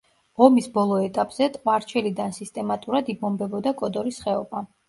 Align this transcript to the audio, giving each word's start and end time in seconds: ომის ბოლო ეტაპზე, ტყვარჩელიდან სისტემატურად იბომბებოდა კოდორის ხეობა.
ომის 0.45 0.69
ბოლო 0.77 0.97
ეტაპზე, 1.07 1.49
ტყვარჩელიდან 1.59 2.35
სისტემატურად 2.39 3.15
იბომბებოდა 3.15 3.79
კოდორის 3.83 4.23
ხეობა. 4.27 4.69